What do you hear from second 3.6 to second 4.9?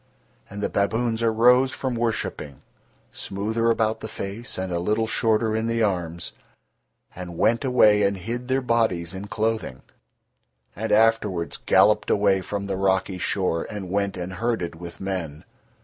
about the face and a